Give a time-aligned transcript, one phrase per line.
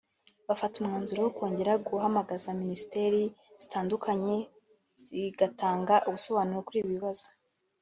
[0.47, 3.21] bafata umwazuro wo kongera guhagamagaza Minisiteri
[3.61, 4.35] zitandukanye
[5.03, 7.27] zigatanga ibisobanuro kuri ibi bibazo